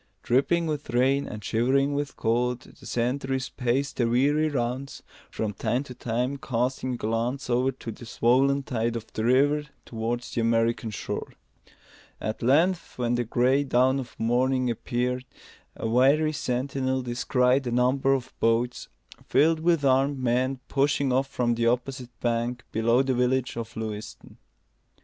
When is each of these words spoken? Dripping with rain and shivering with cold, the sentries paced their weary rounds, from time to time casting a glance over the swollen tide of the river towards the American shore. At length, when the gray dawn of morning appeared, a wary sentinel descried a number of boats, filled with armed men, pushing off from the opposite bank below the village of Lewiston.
Dripping 0.23 0.65
with 0.65 0.89
rain 0.89 1.27
and 1.27 1.43
shivering 1.43 1.93
with 1.93 2.15
cold, 2.15 2.61
the 2.61 2.87
sentries 2.87 3.49
paced 3.49 3.97
their 3.97 4.07
weary 4.07 4.49
rounds, 4.49 5.03
from 5.29 5.53
time 5.53 5.83
to 5.83 5.93
time 5.93 6.37
casting 6.37 6.95
a 6.95 6.97
glance 6.97 7.51
over 7.51 7.69
the 7.71 8.03
swollen 8.07 8.63
tide 8.63 8.95
of 8.95 9.05
the 9.13 9.23
river 9.23 9.65
towards 9.85 10.31
the 10.31 10.41
American 10.41 10.89
shore. 10.89 11.33
At 12.19 12.41
length, 12.41 12.97
when 12.97 13.13
the 13.13 13.23
gray 13.23 13.63
dawn 13.63 13.99
of 13.99 14.19
morning 14.19 14.71
appeared, 14.71 15.23
a 15.75 15.87
wary 15.87 16.33
sentinel 16.33 17.03
descried 17.03 17.67
a 17.67 17.71
number 17.71 18.15
of 18.15 18.33
boats, 18.39 18.87
filled 19.27 19.59
with 19.59 19.85
armed 19.85 20.17
men, 20.17 20.61
pushing 20.67 21.13
off 21.13 21.27
from 21.27 21.53
the 21.53 21.67
opposite 21.67 22.19
bank 22.19 22.63
below 22.71 23.03
the 23.03 23.13
village 23.13 23.55
of 23.55 23.77
Lewiston. 23.77 24.37